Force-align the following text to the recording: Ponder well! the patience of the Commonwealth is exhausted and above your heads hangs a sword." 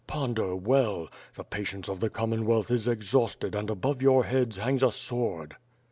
Ponder 0.07 0.55
well! 0.55 1.09
the 1.35 1.43
patience 1.43 1.87
of 1.87 1.99
the 1.99 2.09
Commonwealth 2.09 2.71
is 2.71 2.87
exhausted 2.87 3.53
and 3.53 3.69
above 3.69 4.01
your 4.01 4.23
heads 4.23 4.57
hangs 4.57 4.81
a 4.81 4.91
sword." 4.91 5.57